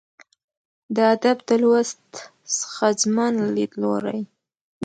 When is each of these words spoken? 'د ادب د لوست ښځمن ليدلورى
'د 0.95 0.97
ادب 1.13 1.37
د 1.47 1.49
لوست 1.63 2.07
ښځمن 2.73 3.35
ليدلورى 3.55 4.19